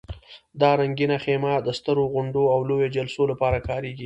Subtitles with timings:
[0.61, 3.99] دا رنګینه خیمه د سترو غونډو او لویو جلسو لپاره کارېږي.